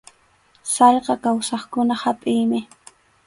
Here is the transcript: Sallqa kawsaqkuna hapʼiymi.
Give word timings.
Sallqa 0.75 1.15
kawsaqkuna 1.27 1.95
hapʼiymi. 2.05 2.59